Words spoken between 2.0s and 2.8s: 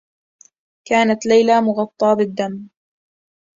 بالدّم.